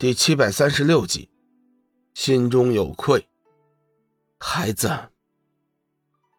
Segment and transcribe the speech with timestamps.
[0.00, 1.28] 第七百三十六集，
[2.14, 3.28] 心中有愧。
[4.38, 5.10] 孩子，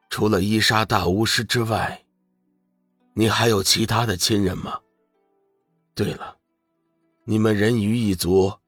[0.10, 2.06] 除了伊莎大巫师之外，
[3.16, 4.80] 你还有其他的亲人吗？
[5.94, 6.38] 对了，
[7.26, 8.60] 你们人鱼一族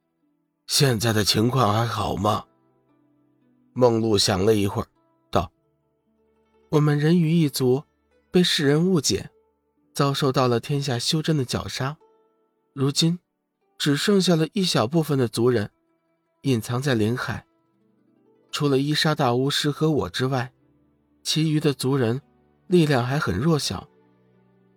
[0.67, 2.45] 现在的情况还好吗？
[3.71, 4.87] 梦露想了一会儿，
[5.31, 5.53] 道
[6.71, 7.85] ：“我们人鱼一族
[8.29, 9.31] 被世人误解，
[9.93, 11.97] 遭受到了天下修真的绞杀，
[12.73, 13.17] 如今。”
[13.82, 15.71] 只剩下了一小部分的族人，
[16.44, 17.48] 隐藏在灵海。
[18.52, 20.53] 除了伊莎大巫师和我之外，
[21.23, 22.22] 其余的族人
[22.67, 23.89] 力量还很弱小。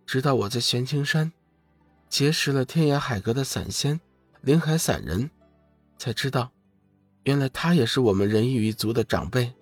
[0.06, 1.30] 直到我在玄青山
[2.08, 4.00] 结识了天涯海阁的散仙
[4.40, 5.30] 灵海散人，
[5.98, 6.50] 才知道，
[7.24, 9.52] 原来他也是我们人鱼一族的长辈。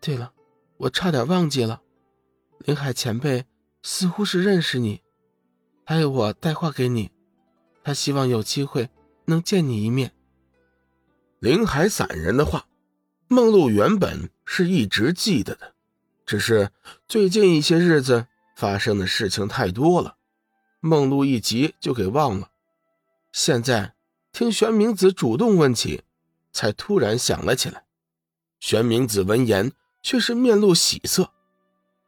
[0.00, 0.32] 对了，
[0.76, 1.82] 我差点忘记了，
[2.60, 3.44] 灵海前辈
[3.82, 5.02] 似乎是认识你，
[5.84, 7.10] 还有我带话给你。
[7.84, 8.90] 他希望有机会
[9.26, 10.12] 能见你一面。
[11.38, 12.66] 灵海散人的话，
[13.28, 15.74] 梦露原本是一直记得的，
[16.24, 16.70] 只是
[17.08, 20.16] 最近一些日子发生的事情太多了，
[20.80, 22.50] 梦露一急就给忘了。
[23.32, 23.94] 现在
[24.30, 26.04] 听玄明子主动问起，
[26.52, 27.84] 才突然想了起来。
[28.60, 31.32] 玄明子闻言却是面露喜色，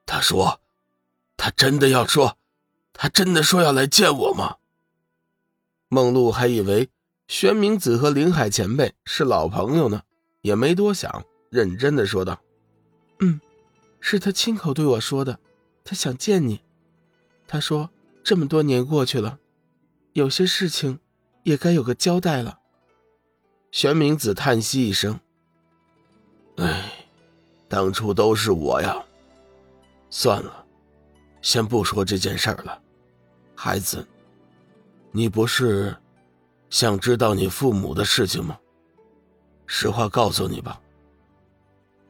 [0.06, 0.60] 他说
[1.36, 2.38] ：“他真的要说，
[2.92, 4.58] 他真的说要来见我吗？”
[5.94, 6.88] 梦露还以为
[7.28, 10.02] 玄明子和林海前辈是老朋友呢，
[10.40, 12.40] 也没多想，认真的说道
[13.22, 13.40] ：“嗯，
[14.00, 15.38] 是他亲口对我说的，
[15.84, 16.60] 他想见你。
[17.46, 17.90] 他说
[18.24, 19.38] 这么多年过去了，
[20.14, 20.98] 有些事情
[21.44, 22.58] 也该有个交代了。”
[23.70, 25.20] 玄明子叹息一声
[26.58, 27.06] ：“哎，
[27.68, 28.96] 当初都是我呀。
[30.10, 30.66] 算了，
[31.40, 32.82] 先不说这件事了，
[33.54, 34.04] 孩子。”
[35.16, 35.96] 你不是
[36.70, 38.58] 想知道你父母的事情吗？
[39.64, 40.80] 实话告诉你吧，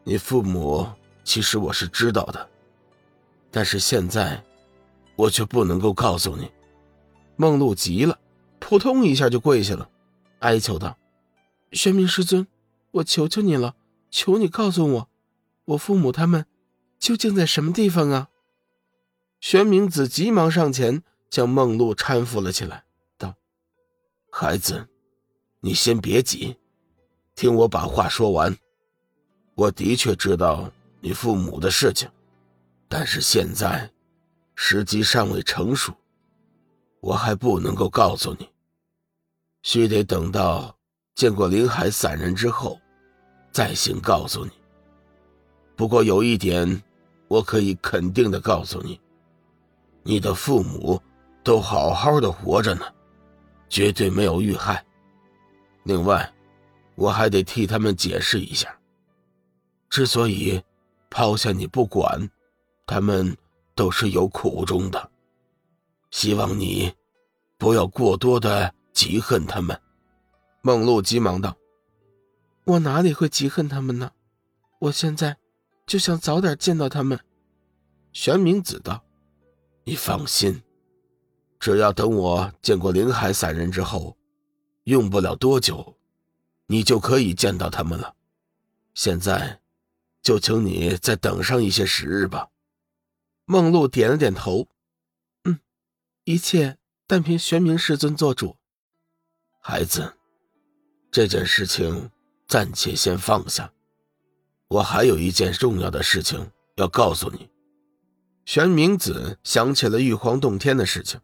[0.05, 0.89] 你父母
[1.23, 2.49] 其实我是知道的，
[3.51, 4.43] 但是现在
[5.17, 6.51] 我却不能够告诉你。
[7.37, 8.19] 梦露急了，
[8.59, 9.87] 扑通一下就跪下了，
[10.39, 10.97] 哀求道
[11.73, 12.47] ：“玄冥师尊，
[12.93, 13.75] 我求求你了，
[14.11, 15.09] 求你告诉我，
[15.67, 16.47] 我父母他们
[16.99, 18.31] 究竟在什么地方啊？”
[19.43, 22.84] 玄冥子急忙上前将梦露搀扶了起来。
[24.37, 24.85] 孩子，
[25.61, 26.57] 你先别急，
[27.37, 28.53] 听我把话说完。
[29.55, 30.69] 我的确知道
[30.99, 32.11] 你父母的事情，
[32.89, 33.89] 但是现在
[34.57, 35.95] 时机尚未成熟，
[36.99, 38.51] 我还不能够告诉你，
[39.63, 40.77] 须得等到
[41.15, 42.81] 见过林海散人之后，
[43.53, 44.51] 再行告诉你。
[45.77, 46.83] 不过有一点，
[47.29, 49.01] 我可以肯定的告诉你，
[50.03, 51.01] 你的父母
[51.45, 52.85] 都好好的活着呢。
[53.75, 54.87] 绝对没有遇害。
[55.83, 56.33] 另外，
[56.95, 58.73] 我还得替他们解释一下，
[59.91, 60.63] 之所以
[61.11, 62.31] 抛下你不管，
[62.87, 63.37] 他们
[63.75, 65.11] 都是有苦衷的。
[66.13, 66.95] 希望你
[67.59, 69.77] 不要过多的嫉恨他们。
[70.63, 71.57] 梦露急忙道
[72.63, 74.13] ：“我哪里会嫉恨他们呢？
[74.79, 75.37] 我现在
[75.85, 77.19] 就想早点见到他们。”
[78.15, 79.03] 玄明子道
[79.83, 80.63] ：“你放心。”
[81.65, 84.19] 只要等我见过灵海散人之后，
[84.83, 85.97] 用不了多久，
[86.67, 88.15] 你就可以见到他们了。
[88.93, 89.61] 现在，
[90.21, 92.51] 就请你再等上一些时日吧。
[93.47, 94.69] 梦露点了点头，
[95.45, 95.59] 嗯，
[96.25, 96.77] 一切
[97.07, 98.59] 但凭玄冥师尊做主。
[99.59, 100.17] 孩子，
[101.11, 102.11] 这件事情
[102.47, 103.73] 暂且先放下，
[104.69, 107.49] 我还有一件重要的事情要告诉你。
[108.45, 111.19] 玄冥子想起了玉皇洞天的事情。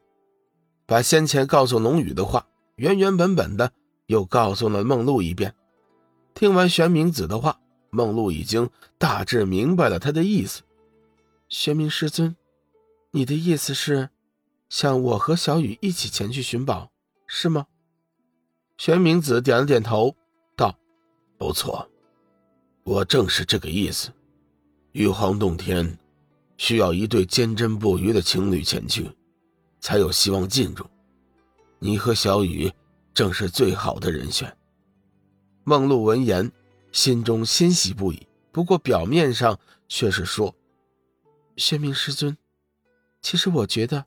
[0.91, 3.71] 把先前告诉龙宇的话原原本本的
[4.06, 5.55] 又告诉了梦露一遍。
[6.34, 8.69] 听完玄冥子的话，梦露已经
[8.99, 10.62] 大致明白了他的意思。
[11.49, 12.34] 玄冥师尊，
[13.12, 14.11] 你的意思是，
[14.69, 16.91] 想我和小雨一起前去寻宝，
[17.25, 17.69] 是吗？
[18.77, 20.16] 玄冥子点了点头，
[20.57, 20.77] 道
[21.39, 21.89] ：“不错，
[22.83, 24.10] 我正是这个意思。
[24.91, 25.97] 玉皇洞天
[26.57, 29.09] 需要一对坚贞不渝的情侣前去。”
[29.80, 30.86] 才有希望进入。
[31.78, 32.72] 你和小雨
[33.15, 34.56] 正是最好的人选。
[35.65, 36.53] 梦露闻言，
[36.92, 40.54] 心中欣喜不已，不过表面上却是说
[41.56, 42.36] ：“玄冥师尊，
[43.22, 44.06] 其实我觉得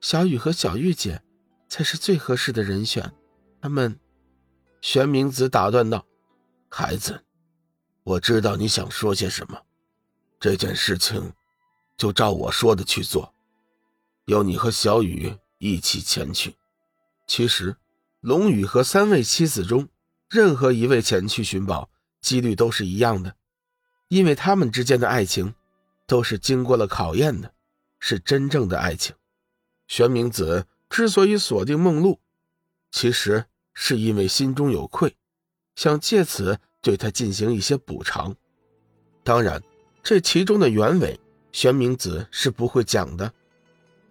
[0.00, 1.22] 小雨和小玉姐
[1.68, 3.12] 才是最合适的人选。
[3.60, 3.98] 他们……”
[4.80, 6.06] 玄冥子打断道
[6.70, 7.22] ：“孩子，
[8.02, 9.60] 我知道你想说些什么。
[10.38, 11.32] 这件事情，
[11.98, 13.32] 就照我说的去做。”
[14.26, 16.54] 由你和小雨一起前去。
[17.26, 17.76] 其实，
[18.20, 19.88] 龙宇和三位妻子中，
[20.28, 21.88] 任何一位前去寻宝，
[22.20, 23.34] 几率都是一样的，
[24.08, 25.54] 因为他们之间的爱情，
[26.06, 27.52] 都是经过了考验的，
[27.98, 29.14] 是真正的爱情。
[29.86, 32.18] 玄冥子之所以锁定梦露，
[32.90, 35.16] 其实是因为心中有愧，
[35.76, 38.34] 想借此对他进行一些补偿。
[39.22, 39.62] 当然，
[40.02, 41.18] 这其中的原委，
[41.52, 43.32] 玄冥子是不会讲的。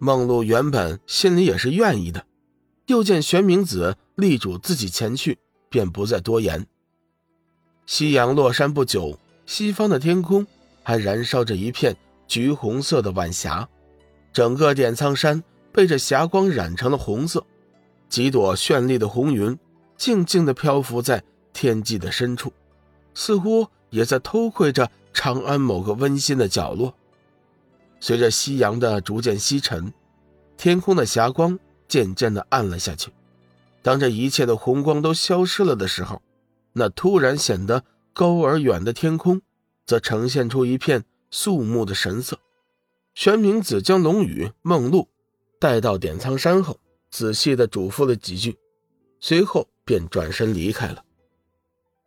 [0.02, 2.24] 梦露原本心里也是愿意的，
[2.86, 5.38] 又见玄冥子力主自己前去，
[5.68, 6.66] 便不再多言。
[7.84, 10.46] 夕阳落山不久，西方的天空
[10.82, 11.94] 还燃烧着一片
[12.26, 13.68] 橘红色的晚霞，
[14.32, 17.44] 整个点苍山被这霞光染成了红色，
[18.08, 19.58] 几朵绚丽的红云
[19.98, 22.50] 静静地漂浮在天际的深处，
[23.12, 26.94] 似乎也在偷窥着长安某个温馨的角落。
[28.00, 29.92] 随着夕阳的逐渐西沉，
[30.56, 33.12] 天空的霞光渐渐的暗了下去。
[33.82, 36.20] 当这一切的红光都消失了的时候，
[36.72, 39.40] 那突然显得高而远的天空，
[39.86, 42.38] 则呈现出一片肃穆的神色。
[43.14, 45.08] 玄冥子将龙宇、梦露
[45.58, 46.78] 带到点苍山后，
[47.10, 48.56] 仔细的嘱咐了几句，
[49.18, 51.04] 随后便转身离开了。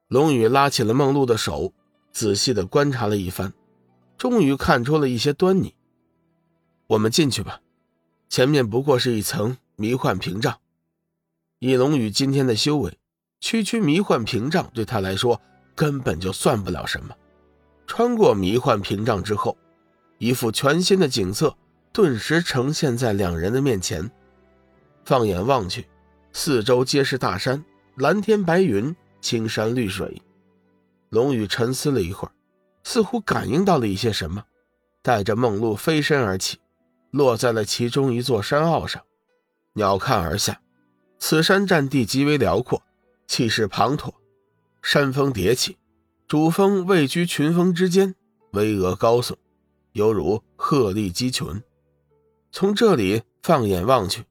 [0.07, 1.73] 龙宇拉起了梦露的手，
[2.11, 3.53] 仔细的观察了一番，
[4.17, 5.75] 终于看出了一些端倪。
[6.87, 7.61] 我们进去吧，
[8.29, 10.59] 前面不过是一层迷幻屏障。
[11.59, 12.97] 以龙宇今天的修为，
[13.39, 15.41] 区区迷幻屏障对他来说
[15.75, 17.15] 根本就算不了什么。
[17.87, 19.57] 穿过迷幻屏障之后，
[20.17, 21.55] 一幅全新的景色
[21.91, 24.09] 顿时呈现在两人的面前。
[25.05, 25.87] 放眼望去，
[26.31, 27.63] 四周皆是大山，
[27.95, 30.21] 蓝天白云，青山绿水。
[31.09, 32.31] 龙宇沉思了一会儿，
[32.83, 34.43] 似乎感应到了一些什么，
[35.01, 36.57] 带着梦露飞身而起。
[37.13, 39.03] 落在了其中一座山坳上，
[39.73, 40.61] 鸟瞰而下，
[41.19, 42.81] 此山占地极为辽阔，
[43.27, 44.11] 气势磅礴，
[44.81, 45.77] 山峰叠起，
[46.27, 48.15] 主峰位居群峰之间，
[48.53, 49.35] 巍峨高耸，
[49.91, 51.61] 犹如鹤立鸡群。
[52.51, 54.25] 从这里放眼望去，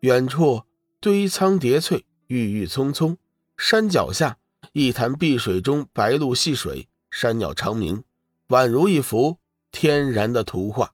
[0.00, 0.64] 远处
[1.00, 3.16] 堆苍叠翠，郁郁葱葱，
[3.56, 4.36] 山脚下
[4.74, 8.04] 一潭碧水中白鹭戏水，山鸟长鸣，
[8.48, 9.38] 宛如一幅
[9.72, 10.92] 天然的图画。